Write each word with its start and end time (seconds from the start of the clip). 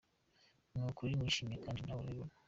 Ni 0.75 0.83
ukuri 0.89 1.11
nishimye 1.17 1.55
kandi 1.63 1.81
nawe 1.81 1.99
urabibona. 2.01 2.33